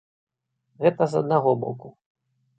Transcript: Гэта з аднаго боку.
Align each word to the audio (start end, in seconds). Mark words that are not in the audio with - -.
Гэта 0.85 1.03
з 1.13 1.23
аднаго 1.23 1.55
боку. 1.67 1.95